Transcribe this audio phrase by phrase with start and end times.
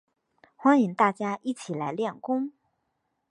[0.55, 2.53] 欢迎大家一起来练功